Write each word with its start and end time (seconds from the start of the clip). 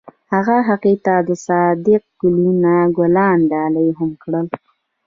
هغه 0.33 0.57
هغې 0.69 0.95
ته 1.05 1.13
د 1.27 1.29
صادق 1.45 2.03
ګلونه 2.21 2.73
ګلان 2.97 3.37
ډالۍ 3.51 3.89
هم 3.97 4.11
کړل. 4.23 4.47